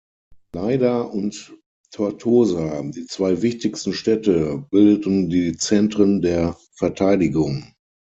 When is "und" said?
1.03-1.55